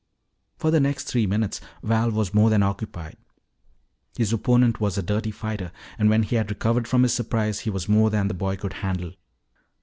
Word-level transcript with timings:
For 0.57 0.71
the 0.71 0.79
next 0.79 1.03
three 1.03 1.27
minutes 1.27 1.61
Val 1.83 2.09
was 2.09 2.33
more 2.33 2.49
than 2.49 2.63
occupied. 2.63 3.17
His 4.17 4.33
opponent 4.33 4.79
was 4.81 4.97
a 4.97 5.03
dirty 5.03 5.29
fighter, 5.29 5.71
and 5.99 6.09
when 6.09 6.23
he 6.23 6.37
had 6.37 6.49
recovered 6.49 6.87
from 6.87 7.03
his 7.03 7.13
surprise 7.13 7.59
he 7.59 7.69
was 7.69 7.87
more 7.87 8.09
than 8.09 8.27
the 8.27 8.33
boy 8.33 8.55
could 8.57 8.73
handle. 8.81 9.13